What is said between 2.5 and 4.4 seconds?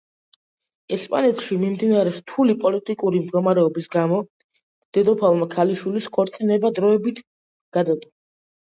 პოლიტიკური მდგომარეობის გამო